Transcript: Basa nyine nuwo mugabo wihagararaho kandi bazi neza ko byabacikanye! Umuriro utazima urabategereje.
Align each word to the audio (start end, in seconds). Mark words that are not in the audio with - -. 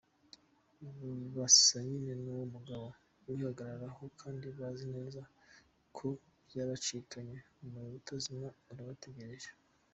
Basa 1.35 1.77
nyine 1.87 2.11
nuwo 2.21 2.43
mugabo 2.55 2.87
wihagararaho 3.25 4.03
kandi 4.21 4.45
bazi 4.57 4.85
neza 4.95 5.21
ko 5.97 6.07
byabacikanye! 6.47 7.37
Umuriro 7.63 7.97
utazima 8.01 8.47
urabategereje. 8.71 9.49